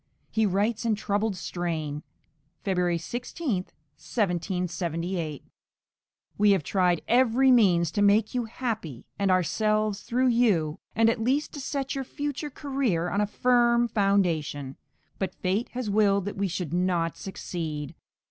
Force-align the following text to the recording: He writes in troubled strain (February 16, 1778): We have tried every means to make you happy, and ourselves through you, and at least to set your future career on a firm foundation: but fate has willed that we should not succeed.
He 0.31 0.47
writes 0.47 0.83
in 0.83 0.95
troubled 0.95 1.35
strain 1.35 2.01
(February 2.63 2.97
16, 2.97 3.57
1778): 3.99 5.43
We 6.39 6.51
have 6.53 6.63
tried 6.63 7.03
every 7.07 7.51
means 7.51 7.91
to 7.91 8.01
make 8.01 8.33
you 8.33 8.45
happy, 8.45 9.05
and 9.19 9.29
ourselves 9.29 10.01
through 10.01 10.29
you, 10.29 10.79
and 10.95 11.07
at 11.07 11.21
least 11.21 11.53
to 11.53 11.59
set 11.61 11.93
your 11.93 12.03
future 12.03 12.49
career 12.49 13.11
on 13.11 13.21
a 13.21 13.27
firm 13.27 13.87
foundation: 13.87 14.75
but 15.19 15.35
fate 15.35 15.69
has 15.73 15.87
willed 15.87 16.25
that 16.25 16.35
we 16.35 16.47
should 16.47 16.73
not 16.73 17.15
succeed. 17.15 17.93